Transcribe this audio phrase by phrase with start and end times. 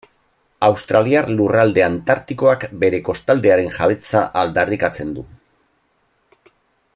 [0.67, 5.27] Australiar Lurralde Antartikoak bere kostaldearen jabetza aldarrikatzen du.